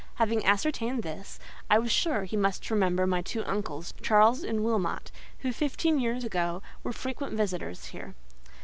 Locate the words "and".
4.43-4.63